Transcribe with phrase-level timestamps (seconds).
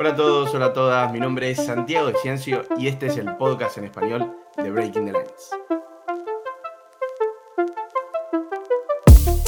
[0.00, 3.16] Hola a todos, hola a todas, mi nombre es Santiago de Ciencio y este es
[3.16, 5.50] el podcast en español de Breaking the Lines.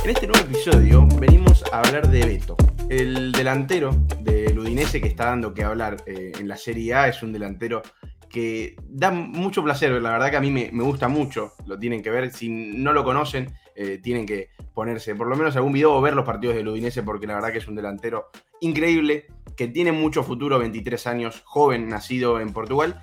[0.03, 2.57] En este nuevo episodio venimos a hablar de Beto,
[2.89, 3.93] el delantero
[4.23, 7.83] del Udinese que está dando que hablar eh, en la Serie A, es un delantero
[8.29, 12.11] que da mucho placer, la verdad que a mí me, gusta mucho, lo tienen que
[12.11, 16.01] ver, si no lo conocen, eh, tienen que ponerse por lo menos algún video o
[16.01, 19.27] ver los partidos del Udinese porque la verdad que es un delantero increíble,
[19.61, 22.99] que tiene mucho futuro, 23 años, joven, nacido en Portugal.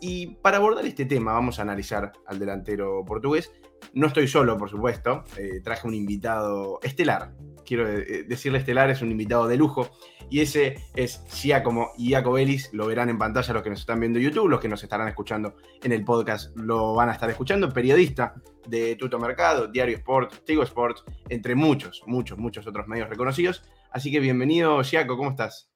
[0.00, 3.52] Y para abordar este tema vamos a analizar al delantero portugués.
[3.92, 7.34] No estoy solo, por supuesto, eh, traje un invitado estelar.
[7.62, 9.90] Quiero eh, decirle estelar, es un invitado de lujo.
[10.30, 12.72] Y ese es Giacomo Iacobelis.
[12.72, 15.08] Lo verán en pantalla los que nos están viendo en YouTube, los que nos estarán
[15.08, 17.70] escuchando en el podcast lo van a estar escuchando.
[17.70, 18.34] Periodista
[18.66, 23.62] de Tuto Mercado, Diario Sport, Tigo Sports, entre muchos, muchos, muchos otros medios reconocidos.
[23.90, 25.68] Así que bienvenido, Giaco, ¿cómo estás?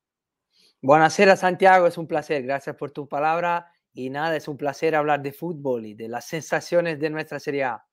[0.85, 2.43] Buonasera, Santiago, es un placer.
[2.43, 3.73] Gracias por tu palabra.
[3.95, 7.63] Y nada, es un placer hablar de fútbol y de las sensaciones de nuestra Serie
[7.63, 7.85] A.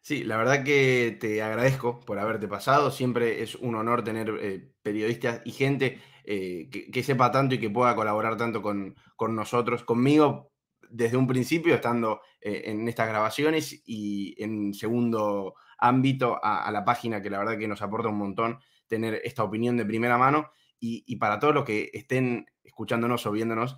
[0.00, 2.90] Sí, la verdad que te agradezco por haberte pasado.
[2.90, 7.68] Siempre es un honor tener eh, periodistas y gente eh, que, sepa tanto y que
[7.68, 8.94] pueda colaborar tanto con,
[9.28, 10.52] nosotros, conmigo,
[10.88, 17.20] desde un principio, estando eh, en estas grabaciones y en segundo ámbito a, la página,
[17.20, 20.52] que la verdad que nos aporta un montón tener esta opinión de primera mano.
[20.80, 23.76] Y, para todos los que estén escuchándonos o viéndonos,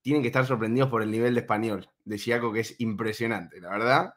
[0.00, 3.70] tienen que estar sorprendidos por el nivel de español de Siaco, que es impresionante, la
[3.70, 4.14] verdad.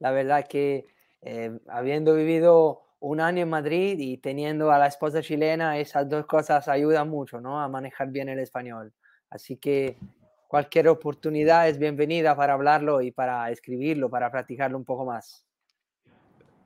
[0.00, 0.86] La verdad que
[1.20, 6.26] eh, habiendo vivido un año en Madrid y teniendo a la esposa chilena, esas dos
[6.26, 7.60] cosas ayudan mucho, ¿no?
[7.60, 8.92] A manejar bien el español.
[9.30, 9.96] Así que
[10.48, 15.46] cualquier oportunidad es bienvenida para hablarlo y para escribirlo, para practicarlo un poco más.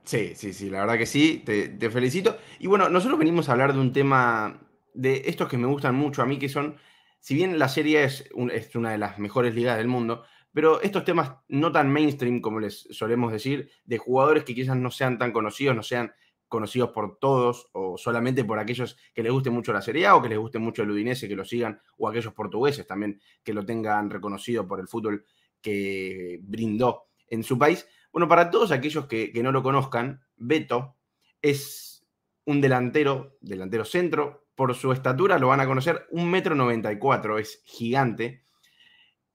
[0.06, 2.36] Sí, sí, sí, la verdad que sí, te, felicito.
[2.58, 4.60] Y bueno, nosotros venimos a hablar de un tema
[4.97, 6.77] de estos que me gustan mucho a mí, que son,
[7.20, 11.05] si bien la serie es, es una de las mejores ligas del mundo, pero estos
[11.05, 15.32] temas no tan mainstream, como les solemos decir, de jugadores que quizás no sean tan
[15.32, 16.12] conocidos, no sean
[16.48, 20.22] conocidos por todos o solamente por aquellos que les guste mucho la Serie A o
[20.22, 23.66] que les guste mucho el Udinese, que lo sigan, o aquellos portugueses también que lo
[23.66, 25.25] tengan reconocido por el fútbol
[25.60, 27.87] que brindó en su país.
[28.12, 30.97] Bueno, para todos aquellos que, no lo conozcan, Beto
[31.43, 32.06] es
[32.44, 34.45] un delantero, delantero centro.
[34.56, 38.43] Por su estatura lo van a conocer, un metro noventa y cuatro, es gigante.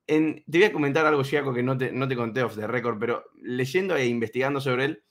[0.06, 3.00] te voy a comentar algo, Chiaco, que no te, no te conté off the record,
[3.00, 5.04] pero leyendo e investigando sobre él,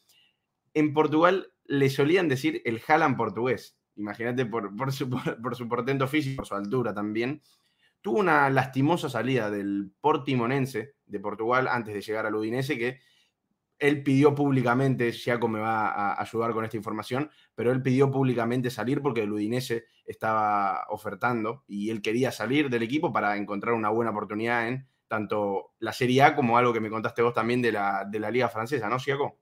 [0.75, 3.78] en Portugal le solían decir el Haaland portugués.
[3.97, 7.41] Imagínate por, por, su, por su portento físico, por su altura también.
[8.00, 13.00] Tuvo una lastimosa salida del Portimonense de Portugal antes de llegar al Udinese, que
[13.80, 18.70] él pidió públicamente, Giaco me va a ayudar con esta información, pero él pidió públicamente
[18.70, 23.88] salir porque el Udinese estaba ofertando y él quería salir del equipo para encontrar una
[23.88, 27.72] buena oportunidad en tanto la Serie A como algo que me contaste vos también de
[27.72, 29.41] la, de la Liga Francesa, ¿no, Giaco?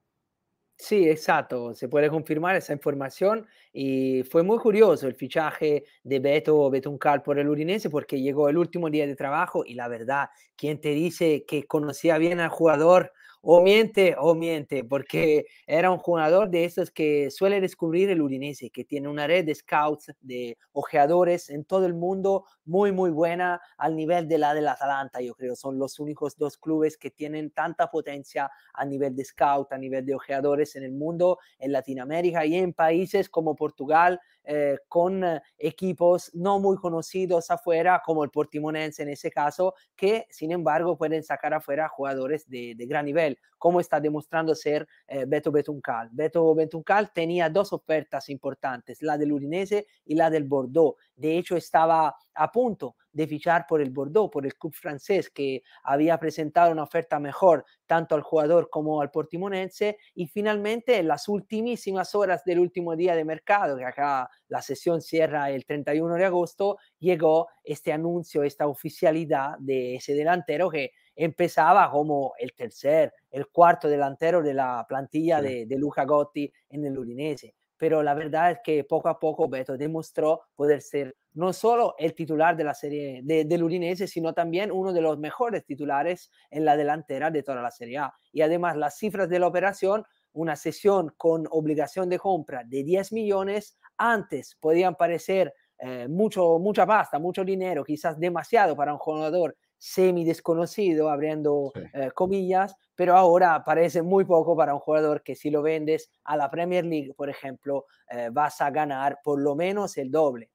[0.81, 6.71] Sí, exacto, se puede confirmar esa información y fue muy curioso el fichaje de Beto
[6.71, 10.81] Betuncal por el Udinese porque llegó el último día de trabajo y la verdad, quien
[10.81, 13.13] te dice que conocía bien al jugador
[13.43, 18.71] o miente o miente, porque era un jugador de esos que suele descubrir el Udinese,
[18.71, 23.61] que tiene una red de scouts, de ojeadores en todo el mundo muy, muy buena
[23.77, 25.57] al nivel de la del Atalanta, yo creo.
[25.57, 30.05] Son los únicos dos clubes que tienen tanta potencia a nivel de scout, a nivel
[30.05, 34.21] de ojeadores en el mundo, en Latinoamérica y en países como Portugal,
[34.51, 40.27] eh, con eh, equipos no muy conocidos afuera, como el Portimonense en ese caso, que
[40.31, 45.25] sin embargo pueden sacar afuera jugadores de, de gran nivel como está demostrando ser eh,
[45.27, 46.09] Beto Betuncal.
[46.13, 50.97] Beto Betuncal tenía dos ofertas importantes, la del Udinese y la del Bordeaux.
[51.19, 55.63] De hecho, estaba a punto de fichar por el Bordeaux, por el club francés, que
[55.83, 59.99] había presentado una oferta mejor tanto al jugador como al portimonense.
[60.15, 65.03] Y finalmente, en las ultimísimas horas del último día de mercado, que acá la sesión
[65.03, 71.91] cierra el 31 de agosto, llegó este anuncio, esta oficialidad de ese delantero que empezaba
[71.91, 76.97] como el tercer, el cuarto delantero de la plantilla de, de Luca Gotti en el
[76.97, 77.57] Udinese.
[77.79, 82.15] Pero la verdad es que poco a poco Beto demostró poder ser no solo el
[82.15, 86.65] titular de la serie de, del Udinese, sino también uno de los mejores titulares en
[86.65, 88.13] la delantera de toda la Serie A.
[88.33, 93.13] Y además las cifras de la operación, una sesión con obligación de compra de 10
[93.13, 99.57] millones, antes podían parecer eh, mucho, mucha pasta, mucho dinero, quizás demasiado para un jugador
[99.79, 105.51] semi desconocido, abriendo eh, comillas, pero ahora parece muy poco para un jugador que si
[105.51, 109.97] lo vendes a la Premier League, por ejemplo, eh, vas a ganar por lo menos
[109.97, 110.51] el doble.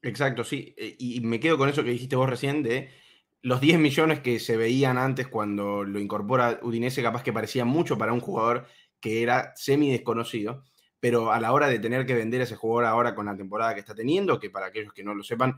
[0.00, 0.74] Exacto, sí.
[0.76, 2.90] Eh, y me quedo con eso que dijiste vos recién de
[3.42, 7.98] los 10 millones que se veían antes cuando lo incorpora Udinese, capaz que parecía mucho
[7.98, 8.66] para un jugador
[9.00, 10.64] que era semi desconocido,
[11.00, 13.74] pero a la hora de tener que vender a ese jugador ahora con la temporada
[13.74, 15.56] que está teniendo, que para aquellos que no lo sepan,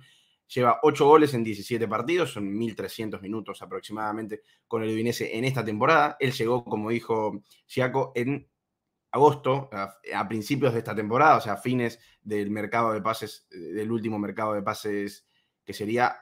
[0.49, 5.65] lleva 8 goles en 17 partidos, son 1.300 minutos aproximadamente con el Udinese en esta
[5.65, 6.17] temporada.
[6.19, 8.49] Él llegó, como dijo Giaco, en
[9.11, 13.91] agosto, a, principios de esta temporada, o sea, a fines del mercado de pases, del
[13.91, 15.27] último mercado de pases
[15.65, 16.17] que sería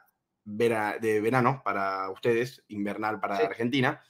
[0.44, 4.00] de verano para ustedes, invernal para Argentina.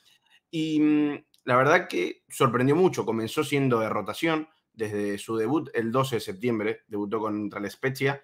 [0.50, 5.90] Y mm, la verdad que sorprendió mucho, comenzó siendo de rotación desde su debut el
[5.90, 8.22] 12 de septiembre, debutó contra la Spezia,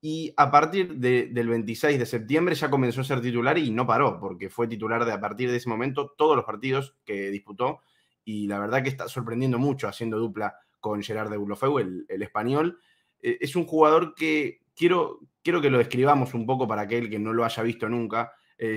[0.00, 4.20] y a partir del 26 de septiembre ya comenzó a ser titular y no paró,
[4.20, 7.80] porque fue titular de a partir de ese momento todos los partidos que disputó
[8.24, 12.78] y la verdad que está sorprendiendo mucho haciendo dupla con Gerard de Bulofeu, el, español.
[13.20, 17.18] Eh, es un jugador que quiero, quiero que lo describamos un poco para aquel que
[17.18, 18.76] no lo haya visto nunca, eh,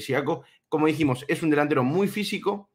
[0.68, 2.72] Como dijimos, es un delantero muy físico,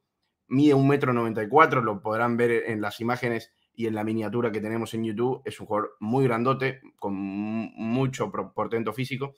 [0.48, 4.60] mide un metro 94, lo podrán ver en las imágenes y en la miniatura que
[4.60, 5.42] tenemos en YouTube.
[5.44, 9.36] Es un jugador muy grandote, con mucho portento físico.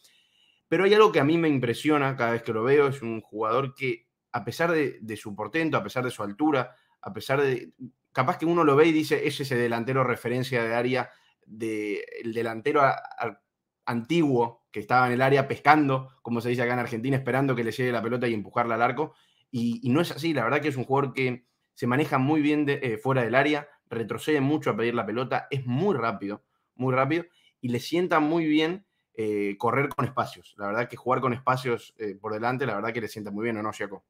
[0.69, 3.21] Pero hay algo que a mí me impresiona cada vez que lo veo, es un
[3.21, 7.41] jugador que, a pesar de, de su portento, a pesar de su altura, a pesar
[7.43, 7.73] de,
[8.13, 11.11] capaz que uno lo ve y dice, es ese delantero referencia de área,
[11.47, 12.83] del delantero
[13.87, 17.65] antiguo que estaba en el área pescando, como se dice acá en Argentina, esperando que
[17.65, 19.15] le llegue la pelota y empujarla al arco.
[19.51, 22.67] Y, no es así, la verdad que es un jugador que se maneja muy bien
[22.67, 26.43] de, eh, fuera del área, retrocede mucho a pedir la pelota, es muy rápido,
[26.75, 27.25] muy rápido,
[27.61, 30.55] y le sienta muy bien eh, correr con espacios.
[30.59, 33.45] La verdad que jugar con espacios eh, por delante, la verdad que le sienta muy
[33.45, 34.05] bien, ¿o no, Jaco?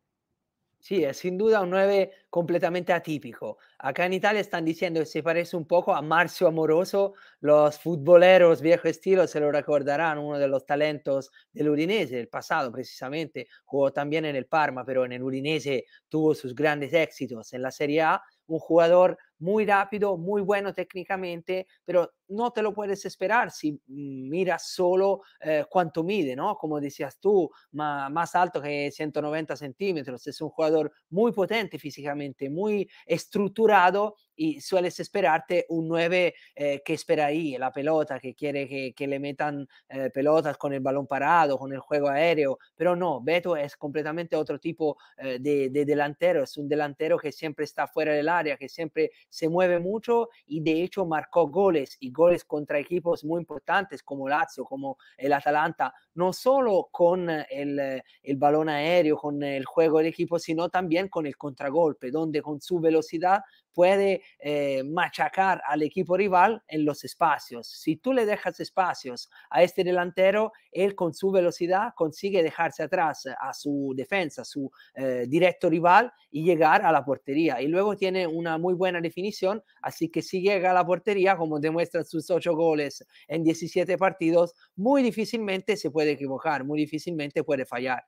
[0.81, 3.59] Sí, es sin duda un 9 completamente atípico.
[3.79, 7.15] Acá en Italia están diciendo que se parece un poco a Marcio Amoroso.
[7.41, 12.71] Los futboleros viejo estilo se lo recordarán, uno de los talentos del Udinese del pasado
[12.71, 13.49] precisamente.
[13.65, 17.73] Jugó también en el Parma, pero en el Udinese tuvo sus grandes éxitos en la
[17.73, 18.23] Serie A.
[18.47, 24.71] Un jugador muy rápido, muy bueno técnicamente, pero no te lo puedes esperar si miras
[24.71, 26.57] solo eh, cuánto mide, ¿no?
[26.57, 32.89] Como decías tú, más alto que 190 centímetros, es un jugador muy potente físicamente, muy
[33.07, 39.09] estructurado y sueles esperarte un 9 eh, que espera ahí, la pelota, que quiere que,
[39.09, 43.57] le metan eh, pelotas con el balón parado, con el juego aéreo, pero no, Beto
[43.57, 48.29] es completamente otro tipo de, de delantero, es un delantero que siempre está fuera del
[48.29, 53.25] área, que siempre se mueve mucho y de hecho marcó goles y goles contra equipos
[53.25, 59.41] muy importantes como Lazio, como el Atalanta, no solo con el, el balón aéreo, con
[59.41, 63.43] el juego del equipo, sino también con el contragolpe, donde con su velocidad
[63.79, 67.69] puede eh, machacar al equipo rival en los espacios.
[67.69, 73.29] Si tú le dejas espacios a este delantero, él con su velocidad consigue dejarse atrás
[73.41, 77.63] a su defensa, a su eh, directo rival y llegar a la portería.
[77.63, 81.61] Y luego tiene una muy buena definición, así que si llega a la portería, como
[81.61, 87.65] demuestran sus ocho goles en 17 partidos, muy difícilmente se puede equivocar, muy difícilmente puede
[87.65, 88.05] fallar.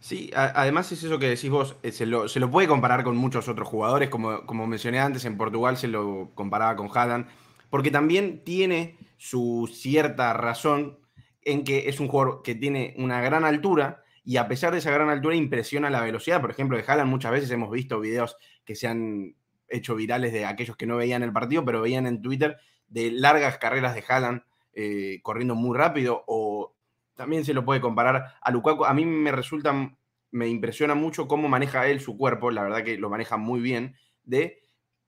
[0.00, 3.66] Sí, además es eso que decís vos, eh, se lo, puede comparar con muchos otros
[3.66, 7.26] jugadores, como, como mencioné antes, en Portugal se lo comparaba con Hadan,
[7.70, 10.98] porque también tiene su cierta razón
[11.42, 14.90] en que es un jugador que tiene una gran altura y a pesar de esa
[14.90, 16.40] gran altura impresiona la velocidad.
[16.40, 19.36] Por ejemplo, de Haaland muchas veces hemos visto videos que se han
[19.68, 23.58] hecho virales de aquellos que no veían el partido, pero veían en Twitter de largas
[23.58, 24.42] carreras de Haaland
[24.72, 26.45] eh, corriendo muy rápido o
[27.16, 28.84] también se lo puede comparar a Lukaku.
[28.84, 29.74] A mí me resulta,
[30.30, 33.96] me impresiona mucho cómo maneja él su cuerpo, la verdad que lo maneja muy bien,
[34.22, 34.60] de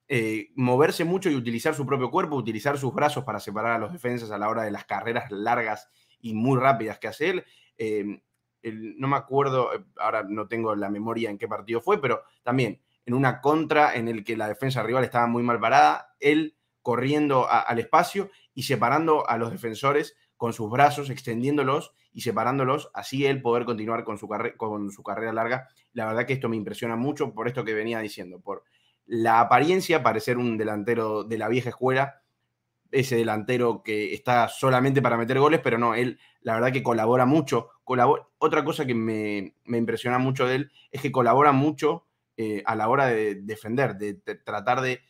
[0.07, 3.93] eh, moverse mucho y utilizar su propio cuerpo, utilizar sus brazos para separar a los
[3.93, 5.87] defensas a la hora de las carreras largas
[6.19, 7.45] y muy rápidas que hace él.
[7.77, 8.21] Eh,
[8.63, 12.81] no me acuerdo, eh, ahora no tengo la memoria en qué partido fue, pero también
[13.05, 17.47] en una contra en el que la defensa rival estaba muy mal parada, él corriendo
[17.49, 23.41] al espacio y separando a los defensores con sus brazos, extendiéndolos y separándolos, así él
[23.41, 25.67] poder continuar con su, con su carrera larga.
[25.91, 28.63] La verdad que esto me impresiona mucho por esto que venía diciendo, por
[29.05, 32.21] la apariencia, parecer un delantero de la vieja escuela,
[32.89, 37.25] ese delantero que está solamente para meter goles, pero no, él la verdad que colabora
[37.25, 37.71] mucho.
[37.83, 42.05] Otra cosa que me, impresiona mucho de él es que colabora mucho
[42.37, 45.01] eh, a la hora de defender, de, tratar de,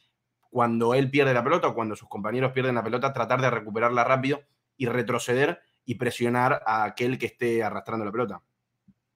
[0.49, 4.03] cuando él pierde la pelota o cuando sus compañeros pierden la pelota, tratar de recuperarla
[4.03, 4.41] rápido
[4.79, 8.41] y retroceder y presionar a aquel que esté arrastrando la pelota.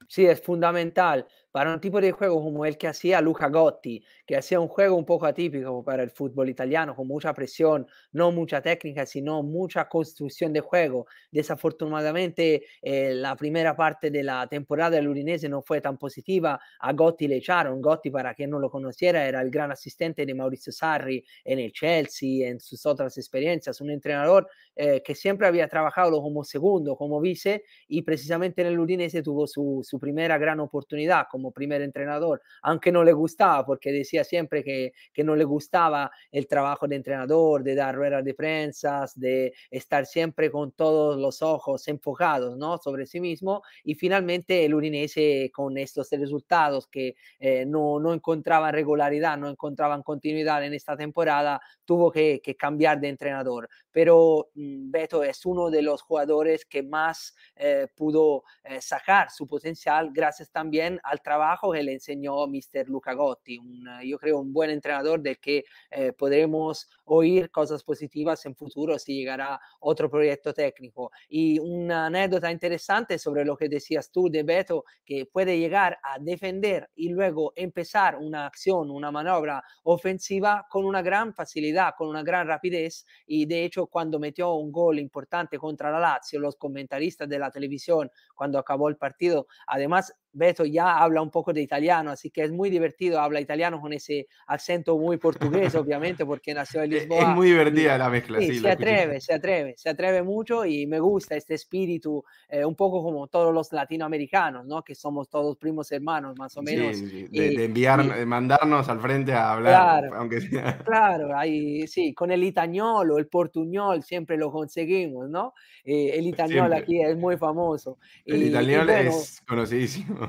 [0.08, 1.26] Sí, es fundamental.
[1.54, 4.96] Para un tipo de juego como el que hacía Luca Gotti, que hacía un juego
[4.96, 9.88] un poco atípico para el fútbol italiano, con mucha presión, no mucha técnica, sino mucha
[9.88, 11.06] construcción de juego.
[11.30, 16.60] Desafortunadamente, eh, la primera parte de la temporada del Udinese no fue tan positiva.
[16.80, 17.80] A Gotti le echaron.
[17.84, 21.72] Gotti, para quien no lo conociera, era el gran asistente de Mauricio Sarri en el
[21.72, 27.22] Chelsea, en sus otras experiencias, un entrenador eh, que siempre había trabajado como segundo, como
[27.22, 32.42] vice, y precisamente en el Udinese tuvo su, su primera gran oportunidad como primer entrenador,
[32.62, 36.96] aunque no le gustaba, porque decía siempre que, que no le gustaba el trabajo de
[36.96, 42.78] entrenador, de dar ruedas de prensa, de estar siempre con todos los ojos enfocados ¿no?
[42.78, 48.74] sobre sí mismo, y finalmente el Udinese con estos resultados que eh, no, no encontraban
[48.74, 53.70] regularidad, no encontraban continuidad en esta temporada, tuvo que, que cambiar de entrenador.
[53.92, 59.48] Pero mm, Beto es uno de los jugadores que más eh, pudo eh, sacar su
[59.48, 61.33] potencial gracias también al trabajo
[61.74, 62.88] que le enseñó Mr.
[62.88, 68.46] Luca Gotti, un, yo creo un buen entrenador del que eh, podremos oír cosas positivas
[68.46, 71.12] en futuro si llegará otro proyecto técnico.
[71.30, 76.20] Y una anécdota interesante sobre lo que decías tú de Beto, que puede llegar a
[76.20, 82.24] defender y luego empezar una acción, una maniobra ofensiva con una gran facilidad, con una
[82.24, 83.06] gran rapidez.
[83.26, 87.52] Y de hecho, cuando metió un gol importante contra la Lazio, los comentaristas de la
[87.52, 92.44] televisión, cuando acabó el partido, además Beto ya habla un poco de italiano, así que
[92.44, 97.22] es muy divertido, habla italiano con ese acento muy portugués, obviamente, porque nació en Lisboa.
[97.22, 98.40] Es muy divertida la mezcla.
[98.40, 102.76] Sí, se atreve, se atreve, se atreve mucho y me gusta este espíritu, eh, un
[102.76, 104.84] poco como todos los latinoamericanos, ¿no?
[104.84, 106.98] Que somos todos primos hermanos, más o menos.
[106.98, 110.80] Sí, de, enviar, mandarnos al frente a hablar, claro, aunque sea.
[110.94, 115.54] Claro, ahí, sí, con el itañolo, el portuñol, siempre lo conseguimos, ¿no?
[115.84, 117.98] Eh, el itañol aquí es muy famoso.
[118.26, 120.23] El y, itañol bueno, es conocidísimo.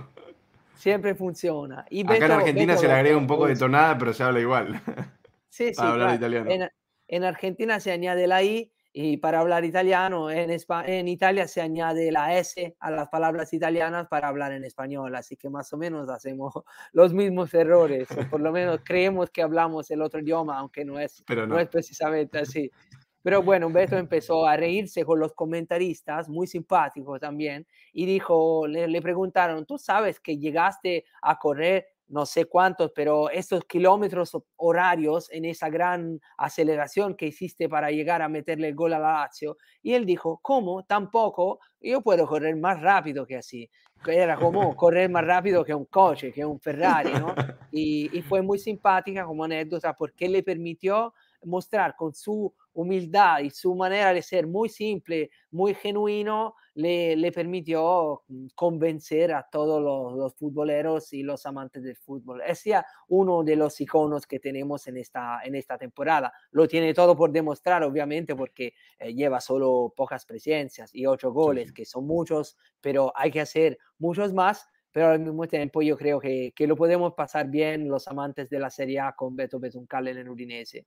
[0.76, 1.86] Siempre funciona.
[1.88, 4.80] Y Acá en Argentina se le agrega un poco de tonada, pero se habla igual.
[5.48, 5.74] Sí, sí.
[5.76, 6.50] para hablar italiano.
[6.50, 6.68] En,
[7.06, 12.12] en, Argentina se añade la I y para hablar italiano, en, en Italia se añade
[12.12, 15.14] la S a las palabras italianas para hablar en español.
[15.14, 16.52] Así que más o menos hacemos
[16.92, 20.98] los mismos errores, o por lo menos creemos que hablamos el otro idioma, aunque no
[20.98, 21.46] es, no.
[21.46, 22.70] no es precisamente así.
[23.24, 28.86] Pero bueno, Beto empezó a reírse con los comentaristas, muy simpático también, y dijo, le,
[28.86, 35.30] le, preguntaron, ¿tú sabes que llegaste a correr no sé cuántos, pero estos kilómetros horarios
[35.30, 39.56] en esa gran aceleración que hiciste para llegar a meterle el gol a la Lazio?
[39.82, 40.84] Y él dijo, ¿cómo?
[40.84, 43.70] Tampoco, yo puedo correr más rápido que así.
[44.06, 47.34] Era como correr más rápido que un coche, que un Ferrari, ¿no?
[47.76, 51.12] Y, y fue muy simpática como anécdota porque le permitió
[51.42, 57.32] mostrar con su humildad y su manera de ser muy simple, muy genuino, le, le
[57.32, 62.42] permitió mm, convencer a todos los, los, futboleros y los amantes del fútbol.
[62.46, 66.32] Es ya uno de los iconos que tenemos en esta, en esta temporada.
[66.50, 71.68] Lo tiene todo por demostrar, obviamente, porque eh, lleva solo pocas presencias y ocho goles,
[71.68, 71.74] sí.
[71.74, 76.20] que son muchos, pero hay que hacer muchos más pero al mismo tiempo yo creo
[76.20, 80.06] que, que, lo podemos pasar bien los amantes de la Serie A con Beto Betuncal
[80.06, 80.86] en el Udinese.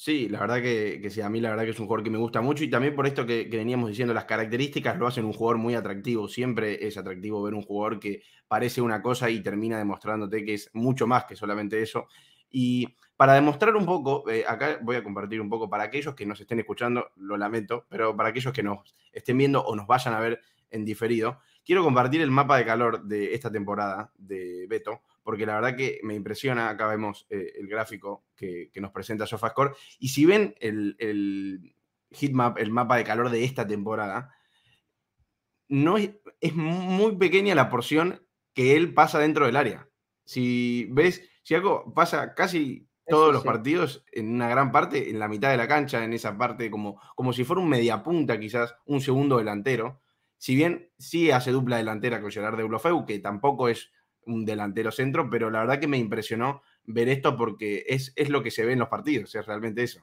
[0.00, 2.10] Sí, la verdad que, que, sí, a mí la verdad que es un jugador que
[2.10, 5.32] me gusta mucho y también por esto que, veníamos diciendo, las características lo hacen un
[5.32, 6.28] jugador muy atractivo.
[6.28, 10.70] Siempre es atractivo ver un jugador que parece una cosa y termina demostrándote que es
[10.72, 12.06] mucho más que solamente eso.
[12.48, 16.24] Y para demostrar un poco, eh, acá voy a compartir un poco para aquellos que
[16.24, 20.14] nos estén escuchando, lo lamento, pero para aquellos que nos estén viendo o nos vayan
[20.14, 20.40] a ver
[20.70, 25.56] en diferido, quiero compartir el mapa de calor de esta temporada de Beto, porque la
[25.56, 30.08] verdad que me impresiona, acá vemos eh, el gráfico que, que, nos presenta SofaScore, y
[30.08, 31.76] si ven el, el
[32.12, 34.34] heatmap, el mapa de calor de esta temporada,
[35.68, 39.90] no es, es, muy pequeña la porción que él pasa dentro del área.
[40.24, 43.48] Si ves, si algo pasa casi todos Eso los sí.
[43.48, 47.02] partidos, en una gran parte, en la mitad de la cancha, en esa parte, como,
[47.14, 50.00] como si fuera un mediapunta, quizás un segundo delantero.
[50.38, 53.92] Si bien sí hace dupla delantera con Gerard de Blofeu, que tampoco es
[54.28, 58.42] un delantero centro, pero la verdad que me impresionó ver esto porque es, es lo
[58.42, 60.00] que se ve en los partidos, es realmente eso.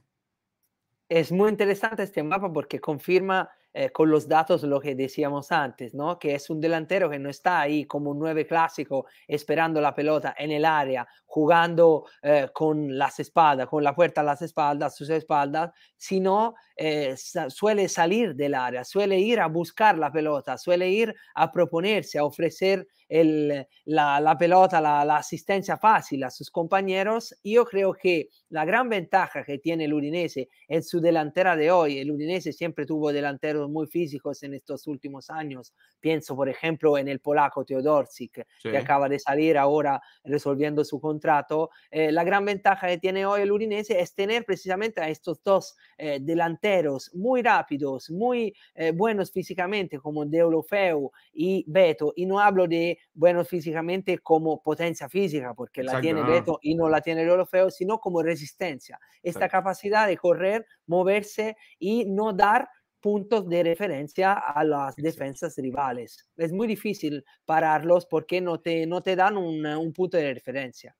[1.07, 5.93] Es muy interesante este mapa porque confirma eh, con los datos lo que decíamos antes,
[5.93, 6.17] ¿no?
[6.17, 10.33] Que es un delantero que no está ahí como un nueve clásico esperando la pelota
[10.37, 15.09] en el área, jugando eh, con las espaldas, con la puerta a las espaldas, sus
[15.09, 17.15] espaldas, sino eh,
[17.49, 22.23] suele salir del área, suele ir a buscar la pelota, suele ir a proponerse, a
[22.23, 27.35] ofrecer el, la, la, pelota, la, la, asistencia fácil a sus compañeros.
[27.43, 31.99] Yo creo que la gran ventaja que tiene el Udinese en su delantera de hoy,
[31.99, 35.73] el Udinese siempre tuvo delanteros delanteros muy físicos en estos últimos años.
[35.99, 41.71] Pienso, por ejemplo, en el polaco Teodorczyk, que acaba de salir ahora resolviendo su contrato.
[41.89, 45.75] Eh, la gran ventaja que tiene hoy el Udinese es tener precisamente a estos dos
[45.97, 52.13] eh, delanteros muy rápidos, muy eh, buenos físicamente, como Deulofeu y Beto.
[52.15, 56.89] Y no hablo de buenos físicamente como potencia física, porque la tiene Beto y no
[56.89, 58.99] la tiene Deulofeu, sino como resistencia.
[59.21, 62.67] Esta capacidad de correr, moverse y no dar
[62.99, 66.27] puntos de referencia a las defensas rivales.
[66.37, 70.95] Es muy difícil pararlos porque no te, no te dan un, un punto de referencia.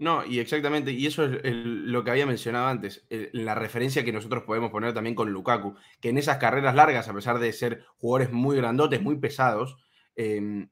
[0.00, 4.44] No, y exactamente, y eso es lo que había mencionado antes, la referencia que nosotros
[4.44, 8.32] podemos poner también con Lukaku, que en esas carreras largas, a pesar de ser jugadores
[8.32, 9.76] muy grandotes, muy pesados,
[10.16, 10.70] em,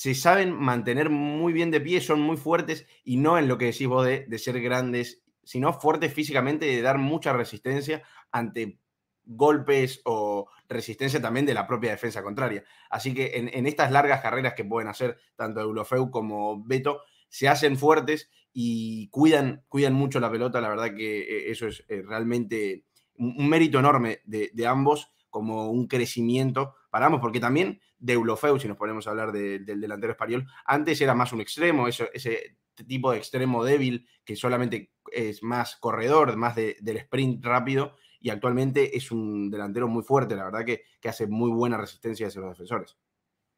[0.00, 3.66] se saben mantener muy bien de pie, son muy fuertes y no en lo que
[3.66, 8.02] decís vos de, ser grandes, sino fuertes físicamente, de dar mucha resistencia
[8.32, 8.78] ante
[9.26, 12.64] golpes o resistencia también de la propia defensa contraria.
[12.88, 17.76] Así que en, estas largas carreras que pueden hacer tanto Eulofeu como Beto, se hacen
[17.76, 20.62] fuertes y cuidan, cuidan mucho la pelota.
[20.62, 22.86] La verdad que eh, eso es eh, realmente
[23.18, 28.68] un, mérito enorme de, ambos, como un crecimiento para ambos, porque también de Eulofeu, si
[28.68, 32.56] nos ponemos a hablar del delantero español, antes era más un extremo, ese
[32.86, 38.96] tipo de extremo débil que solamente es más corredor, más del sprint rápido, y actualmente
[38.96, 42.50] es un delantero muy fuerte, la verdad que, que hace muy buena resistencia hacia los
[42.50, 42.98] defensores.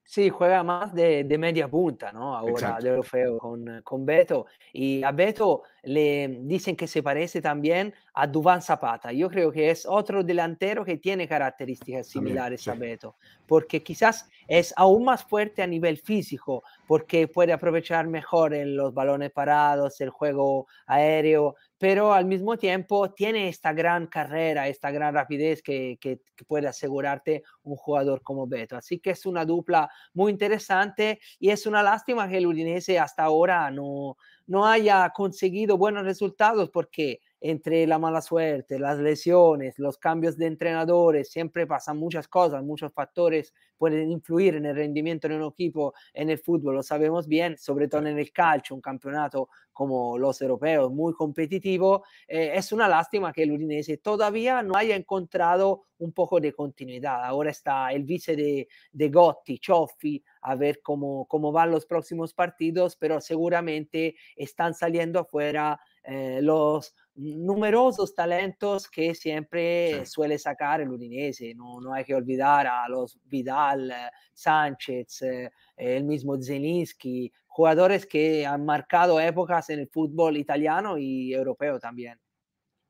[0.04, 2.36] Sí, juega más de, de media punta, ¿no?
[2.36, 4.46] Ahora de Orfeo con, con Beto.
[4.72, 9.12] Y a Beto le dicen que se parece también a Duván Zapata.
[9.12, 13.16] Yo creo que es otro delantero que tiene características similares a Beto,
[13.46, 18.92] porque quizás es aún más fuerte a nivel físico, porque puede aprovechar mejor en los
[18.92, 25.14] balones parados, el juego aéreo, pero al mismo tiempo tiene esta gran carrera, esta gran
[25.14, 28.76] rapidez que, que, puede asegurarte un jugador como Beto.
[28.76, 33.22] Así que es una dupla muy interesante y es una lástima que el Udinese hasta
[33.22, 34.16] ahora no,
[34.48, 40.46] no haya conseguido buenos resultados porque entre la mala suerte, las lesiones, los cambios de
[40.46, 45.92] entrenadores, siempre pasan muchas cosas, muchos factores pueden influir en el rendimiento de un equipo
[46.14, 50.40] en el fútbol, lo sabemos bien, sobre todo en el calcio, un campeonato como los
[50.40, 52.04] europeos, muy competitivo.
[52.28, 57.24] Eh, es una lástima que el Udinese todavía no haya encontrado un poco de continuidad.
[57.24, 62.34] Ahora está el vice de, de Gotti, Cioffi, a ver cómo, cómo van los próximos
[62.34, 70.90] partidos, pero seguramente están saliendo afuera eh, los numerosos talentos que siempre suele sacar el
[70.90, 71.54] Udinese.
[71.54, 78.06] No, no, hay que olvidar a los Vidal, eh, Sánchez, eh, el mismo Zelinski, jugadores
[78.06, 82.18] que han marcado épocas en el fútbol italiano y europeo también.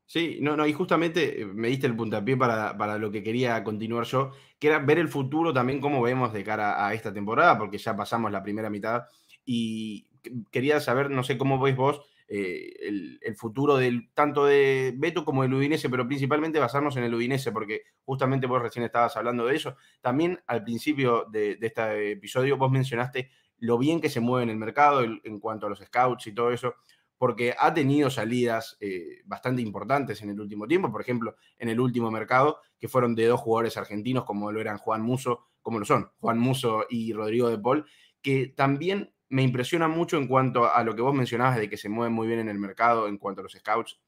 [0.05, 3.63] Sí, no, no, y justamente eh, me diste el puntapié para, para, lo que quería
[3.63, 7.57] continuar yo, que era ver el futuro también, cómo vemos de cara a esta temporada,
[7.57, 9.03] porque ya pasamos la primera mitad
[9.45, 10.07] y
[10.51, 12.01] quería saber, no sé cómo veis vos,
[12.35, 17.13] eh, el, futuro del, tanto de Beto como del Udinese, pero principalmente basarnos en el
[17.13, 19.75] Udinese, porque justamente vos recién estabas hablando de eso.
[20.01, 24.57] También al principio de, este episodio vos mencionaste lo bien que se mueve en el
[24.57, 26.73] mercado en, cuanto a los scouts y todo eso,
[27.19, 31.79] porque ha tenido salidas eh, bastante importantes en el último tiempo, por ejemplo, en el
[31.79, 35.85] último mercado, que fueron de dos jugadores argentinos, como lo eran Juan Muso, como lo
[35.85, 37.85] son, Juan Muso y Rodrigo de Paul,
[38.23, 41.89] que también me impresiona mucho en cuanto a lo que vos mencionabas de que se
[41.89, 43.99] mueven muy bien en el mercado en cuanto a los scouts.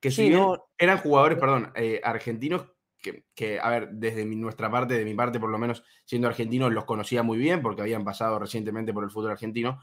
[0.00, 2.68] Que si no, eran jugadores, perdón, eh, argentinos
[3.34, 6.84] que, a ver, desde nuestra parte, de mi parte por lo menos, siendo argentinos, los
[6.84, 9.80] conocía muy bien porque habían pasado recientemente por el fútbol argentino,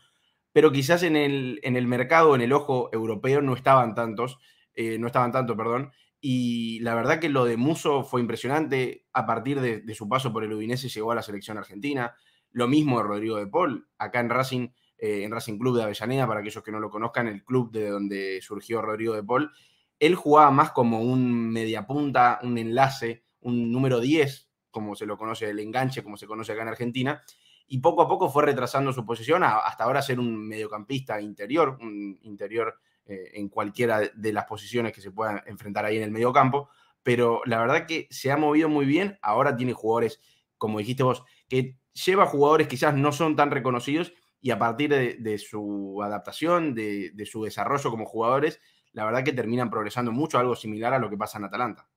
[0.54, 4.40] pero quizás en el, en el mercado, en el ojo europeo, no estaban tantos,
[4.74, 5.92] eh, no estaban tanto, perdón,
[6.22, 9.06] y la verdad que lo de Muso fue impresionante.
[9.12, 12.16] A partir de, de, su paso por el Udinese llegó a la selección argentina.
[12.52, 16.28] Lo mismo de Rodrigo de Paul, acá en Racing, eh, en Racing Club de Avellaneda,
[16.28, 19.52] para aquellos que no lo conozcan, el club de donde surgió Rodrigo de Paul.
[20.00, 25.50] Él jugaba más como un mediapunta, un enlace, un número 10, como se lo conoce,
[25.50, 27.22] el enganche, como se conoce acá en Argentina,
[27.68, 32.20] y poco a poco fue retrasando su posición hasta ahora ser un mediocampista interior, un
[32.24, 36.70] interior eh, en cualquiera de las posiciones que se puedan enfrentar ahí en el mediocampo,
[37.04, 40.20] pero la verdad que se ha movido muy bien, ahora tiene jugadores,
[40.58, 45.38] como dijiste vos, que lleva jugadores quizás no son tan reconocidos y a partir de,
[45.38, 48.60] su adaptación, de, su desarrollo como jugadores,
[48.92, 51.88] la verdad que terminan progresando mucho, algo similar a lo que pasa en Atalanta.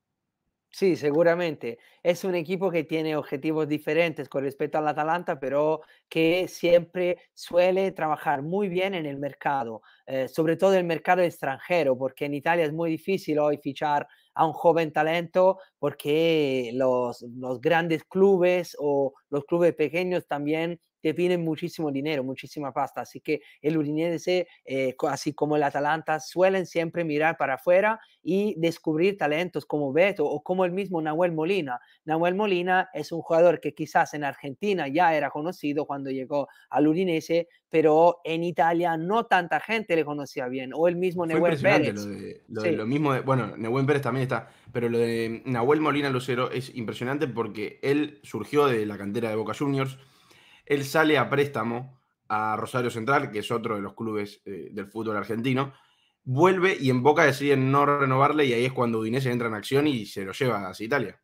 [0.70, 1.78] Sí, seguramente.
[2.02, 7.92] Es un equipo que tiene objetivos diferentes con respecto al Atalanta, pero que siempre suele
[7.92, 12.64] trabajar muy bien en el mercado, eh, sobre todo el mercado extranjero, porque en Italia
[12.64, 19.14] es muy difícil hoy fichar a un joven talento porque los, los grandes clubes o
[19.30, 23.02] los clubes pequeños también te piden muchísimo dinero, muchísima pasta.
[23.02, 28.54] Así que el Udinese, eh, así como el Atalanta, suelen siempre mirar para afuera y
[28.58, 31.78] descubrir talentos como Beto o como el mismo Nahuel Molina.
[32.06, 36.88] Nahuel Molina es un jugador que quizás en Argentina ya era conocido cuando llegó al
[36.88, 40.72] Udinese, pero en Italia no tanta gente le conocía bien.
[40.74, 42.02] O el mismo Nahuel Pérez.
[42.48, 46.08] Lo, de, lo, mismo, de, bueno, Nahuel Pérez también está, pero lo de Nahuel Molina
[46.08, 49.98] Lucero es impresionante porque él surgió de la cantera de Boca Juniors
[50.64, 54.86] él sale a préstamo a Rosario Central, que es otro de los clubes eh, del
[54.86, 55.74] fútbol argentino,
[56.24, 59.86] vuelve y en Boca deciden no renovarle y ahí es cuando Udinese entra en acción
[59.86, 61.20] y se lo lleva hacia Italia.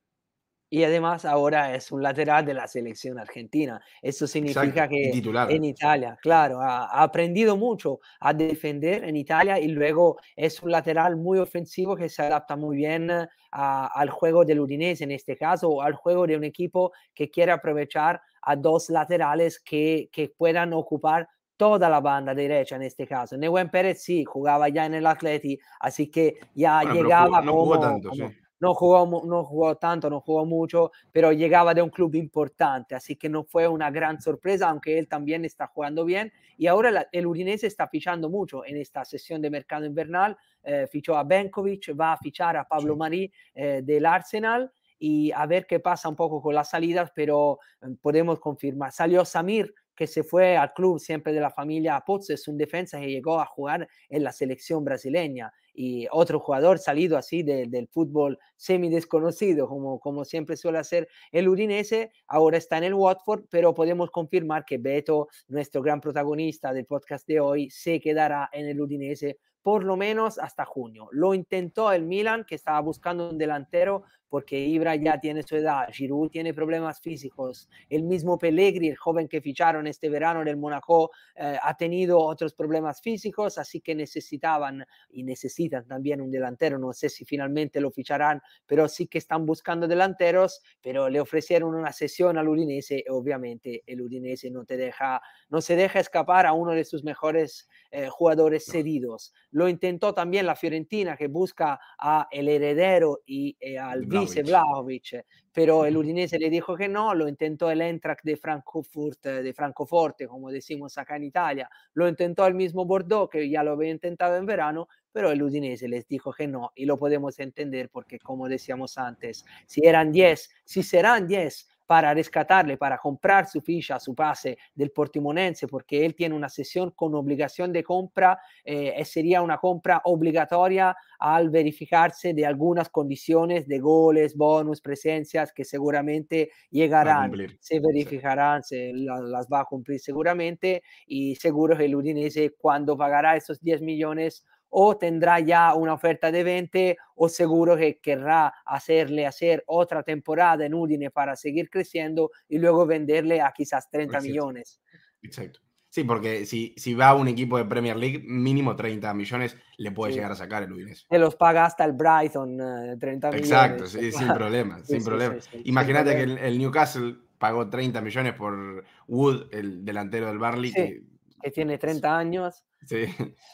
[0.73, 3.83] Y además ahora es un lateral de la selección argentina.
[4.01, 10.19] Eso significa que en Italia, claro, ha, aprendido mucho a defender en Italia y luego
[10.37, 13.11] es un lateral muy ofensivo que se adapta muy bien
[13.51, 17.51] al juego del Udinese en este caso o al juego de un equipo que quiere
[17.51, 23.37] aprovechar a dos laterales que, que puedan ocupar toda la banda derecha en este caso.
[23.37, 28.13] Neuen Pérez sí, jugaba ya en el Atleti, así que ya llegaba no jugó, tanto,
[28.13, 28.23] sí
[28.61, 33.17] no jugó, no jugó tanto, no jugó mucho, pero llegaba de un club importante, así
[33.17, 36.33] que no fue una gran sorpresa, aunque él también está jugando bien.
[36.59, 40.37] Y ahora el Udinese está fichando mucho en esta sesión de mercado invernal.
[40.63, 45.47] Eh, fichó a Benkovic, va a fichar a Pablo Marí eh, del Arsenal y a
[45.47, 48.93] ver qué pasa un poco con las salidas, pero eh, podemos confirmar.
[48.93, 53.01] Salió Samir, que se fue al club siempre de la familia Pozzo, es un defensa
[53.01, 58.39] que llegó a jugar en la selección brasileña y otro jugador salido así del fútbol
[58.57, 63.75] semi desconocido, como, como siempre suele hacer el Udinese, ahora está en el Watford, pero
[63.75, 68.81] podemos confirmar que Beto, nuestro gran protagonista del podcast de hoy, se quedará en el
[68.81, 71.09] Udinese por lo menos hasta junio.
[71.13, 75.89] Lo intentó el Milan, que estaba buscando un delantero, porque Ibra ya tiene su edad,
[75.93, 81.11] Giroud tiene problemas físicos, el mismo Pellegrini, el joven que ficharon este verano del Monaco,
[81.35, 86.93] eh, ha tenido otros problemas físicos, así que necesitaban y necesitan también un delantero, no
[86.93, 91.93] sé si finalmente lo ficharán, pero sí que están buscando delanteros, pero le ofrecieron una
[91.93, 96.73] sesión al Udinese obviamente el Udinese no, te deja, no se deja escapar a uno
[96.73, 99.33] de sus mejores eh, jugadores cedidos.
[99.51, 105.25] Lo intentó también la Fiorentina que busca a el heredero y eh, al vice Vlaovic,
[105.53, 110.29] pero el Udinese le dijo que no, lo intentó el Eintracht de Frankfurt, de Francoforte,
[110.29, 114.37] como decimos acá en Italia, lo intentó el mismo Bordeaux que ya lo había intentado
[114.37, 118.49] en verano, pero el Udinese les dijo que no y lo podemos entender porque como
[118.49, 124.15] decíamos antes, si eran 10, si serán 10 para rescatarle, para comprar su ficha, su
[124.15, 129.59] pase del Portimonense, porque él tiene una sesión con obligación de compra, eh, sería una
[129.59, 137.81] compra obligatoria al verificarse de algunas condiciones de goles, bonus, presencias que seguramente llegarán, se
[137.81, 143.61] verificarán, se las va a cumplir seguramente y seguro que el Udinese cuando pagará esos
[143.61, 149.63] 10 millones o tendrá ya una oferta de 20 o seguro que querrá hacerle hacer
[149.67, 154.81] otra temporada en Udine para seguir creciendo y luego venderle a quizás 30 millones.
[155.23, 155.61] Exacto.
[155.91, 159.91] Sí, porque si, si va a un equipo de Premier League, mínimo 30 millones le
[159.91, 161.05] puede llegar a sacar el Udinese.
[161.11, 162.59] Se los paga hasta el Brighton,
[162.99, 163.95] 30 eh, Exacto, millones.
[163.97, 165.37] Exacto, sin problema, sin problema.
[165.65, 171.03] Imagínate que el, Newcastle pagó 30 millones por Wood, el delantero del Barley, que
[171.43, 172.65] que tiene 30 años.
[172.83, 173.05] Sí,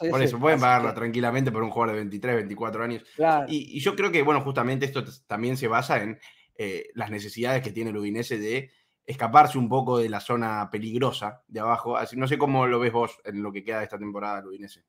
[0.09, 3.03] por eso pueden pagarla tranquilamente por un jugador de 23, 24 años.
[3.49, 6.17] Y, yo creo que, bueno, justamente esto también se basa en
[6.57, 8.71] eh, las necesidades que tiene el Udinese de
[9.05, 11.97] escaparse un poco de la zona peligrosa de abajo.
[11.97, 14.47] Así, no sé cómo lo ves vos en lo que queda de esta temporada el
[14.47, 14.85] Udinese.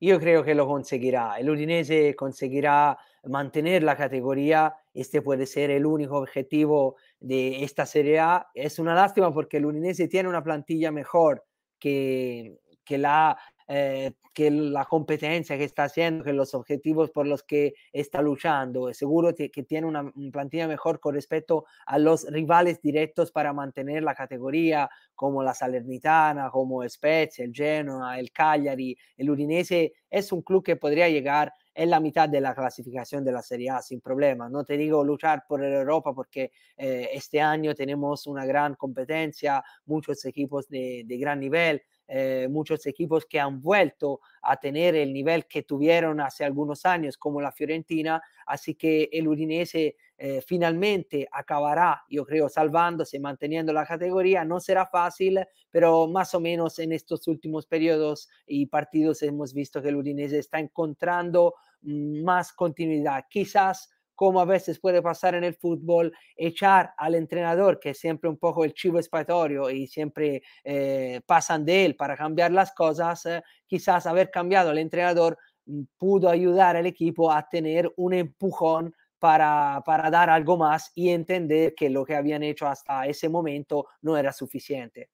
[0.00, 1.36] Yo creo que lo conseguirá.
[1.38, 4.74] El Udinese conseguirá mantener la categoría.
[4.92, 8.48] Este puede ser el único objetivo de esta Serie A.
[8.54, 11.44] Es una lástima porque el Udinese tiene una plantilla mejor
[11.82, 17.42] que, que la, eh, que la competencia que está haciendo, que los objetivos por los
[17.42, 18.94] que está luchando.
[18.94, 24.14] Seguro que tiene una, plantilla mejor con respecto a los rivales directos para mantener la
[24.14, 28.96] categoría, como la Salernitana, como Spezia, el Genoa, el Cagliari.
[29.16, 33.32] El Udinese es un club que podría llegar en la mitad de la clasificación de
[33.32, 34.48] la Serie A sin problema.
[34.48, 40.24] No te digo luchar por Europa porque eh, este año tenemos una gran competencia, muchos
[40.24, 41.82] equipos de, de gran nivel,
[42.14, 47.16] eh, muchos equipos que han vuelto a tener el nivel que tuvieron hace algunos años,
[47.16, 53.84] como la Fiorentina, así que el Udinese eh, finalmente acabará, yo creo, salvándose, manteniendo la
[53.84, 54.44] categoría.
[54.44, 59.82] No será fácil, pero más o menos en estos últimos periodos y partidos hemos visto
[59.82, 63.24] que el Udinese está encontrando mm, más continuidad.
[63.28, 68.30] Quizás como a veces puede pasar en el fútbol, echar al entrenador, que es siempre
[68.30, 73.26] un poco el chivo expiatorio y siempre eh, pasan de él para cambiar las cosas,
[73.26, 78.94] eh, quizás haber cambiado al entrenador mm, pudo ayudar al equipo a tener un empujón
[79.22, 83.86] para, para dar algo más y entender que lo que habían hecho hasta ese momento
[84.00, 85.10] no era suficiente.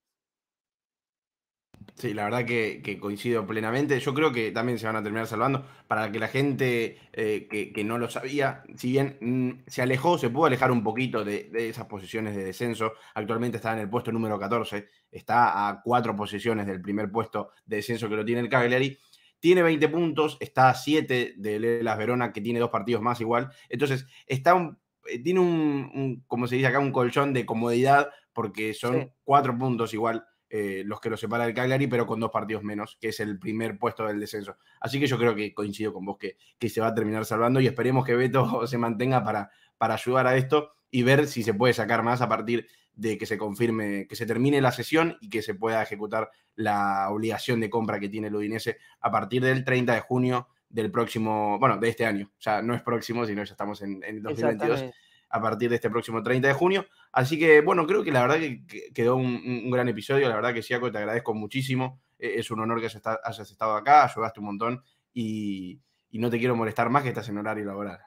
[1.94, 4.00] Sí, la verdad que, coincido plenamente.
[4.00, 7.84] Yo creo que también se van a terminar salvando para que la gente eh, que,
[7.84, 11.84] no lo sabía, si bien mm, se alejó, se pudo alejar un poquito de, esas
[11.84, 12.94] posiciones de descenso.
[13.14, 17.76] Actualmente está en el puesto número 14, está a cuatro posiciones del primer puesto de
[17.76, 18.96] descenso que lo tiene el Cagliari.
[19.40, 23.50] Tiene 20 puntos, está a 7 de Las Verona, que tiene dos partidos más igual.
[23.68, 24.76] Entonces, está
[25.08, 29.94] eh, tiene un, como se dice acá, un colchón de comodidad, porque son cuatro puntos
[29.94, 33.20] igual eh, los que lo separa el Cagliari, pero con dos partidos menos, que es
[33.20, 34.56] el primer puesto del descenso.
[34.80, 37.60] Así que yo creo que coincido con vos que, que se va a terminar salvando
[37.60, 41.54] y esperemos que Beto se mantenga para, para ayudar a esto y ver si se
[41.54, 45.30] puede sacar más a partir de que se confirme, que se termine la sesión y
[45.30, 49.64] que se pueda ejecutar la obligación de compra que tiene el Udinese a partir del
[49.64, 52.30] 30 de junio del próximo, bueno, de este año.
[52.36, 54.84] O sea, no es próximo, sino ya estamos en, en 2022
[55.30, 56.86] a partir de este próximo 30 de junio.
[57.12, 60.28] Así que, bueno, creo que la verdad que quedó un, gran episodio.
[60.28, 62.00] La verdad que, Siaco, te agradezco muchísimo.
[62.18, 66.38] E, es un honor que hayas estado acá, ayudaste un montón y, y no te
[66.38, 68.00] quiero molestar más que estás en horario laboral.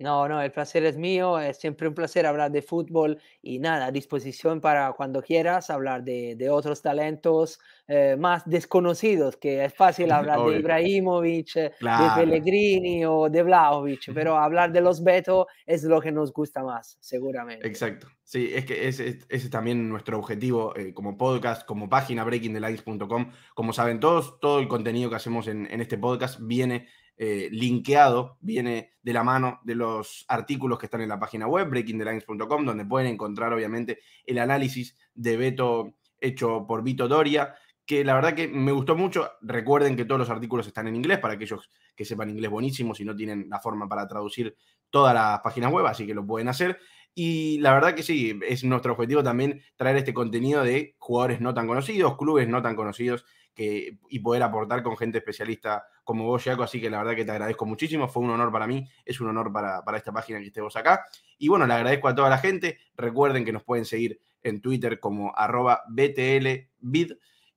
[0.00, 3.86] No, no, el placer es mío, es siempre un placer hablar de fútbol y nada,
[3.86, 9.72] a disposición para cuando quieras hablar de, de otros talentos eh, más desconocidos, que es
[9.72, 15.46] fácil hablar de Ibrahimovic, eh, de Pellegrini o de Vlaovic, pero hablar de los Beto
[15.64, 17.64] es lo que nos gusta más, seguramente.
[17.68, 23.30] Exacto, sí, es que ese, es también nuestro objetivo eh, como podcast, como página breakingthelines.com.
[23.54, 28.38] Como saben todos, todo el contenido que hacemos en, en este podcast viene eh, linkeado,
[28.40, 32.84] viene de la mano de los artículos que están en la página web, breakingthelines.com, donde
[32.84, 37.54] pueden encontrar obviamente el análisis de Beto hecho por Vito Doria,
[37.86, 39.30] que la verdad que me gustó mucho.
[39.42, 43.04] Recuerden que todos los artículos están en inglés para aquellos que sepan inglés buenísimo, si
[43.04, 44.56] no tienen la forma para traducir
[44.90, 46.78] todas las páginas web, así que lo pueden hacer.
[47.14, 51.54] Y la verdad que sí, es nuestro objetivo también traer este contenido de jugadores no
[51.54, 53.24] tan conocidos, clubes no tan conocidos
[53.56, 56.62] y poder aportar con gente especialista como vos, Jaco.
[56.62, 58.08] Así que la verdad que te agradezco muchísimo.
[58.08, 61.04] Fue un honor para mí, es un honor para, esta página que estemos acá.
[61.38, 62.78] Y bueno, le agradezco a toda la gente.
[62.96, 67.12] Recuerden que nos pueden seguir en Twitter como arroba BTLBid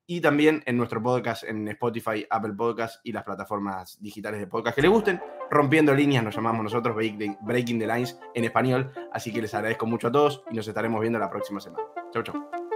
[0.10, 4.76] y también en nuestro podcast en Spotify, Apple Podcast y las plataformas digitales de podcast
[4.76, 5.22] que les gusten.
[5.52, 8.92] Rompiendo líneas nos llamamos nosotros Breaking the Lines en español.
[9.12, 11.84] Así que les agradezco mucho a todos y nos estaremos viendo la próxima semana.
[12.14, 12.67] Chau, chau.